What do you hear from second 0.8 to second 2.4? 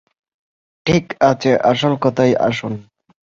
ঠিক আছে, আসল কথায়